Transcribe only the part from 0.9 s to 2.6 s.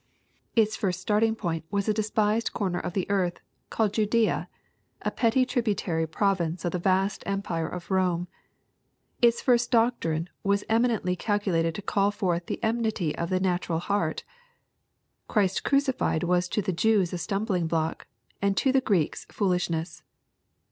starting point was a deepised LUKE^ CHAP. xin.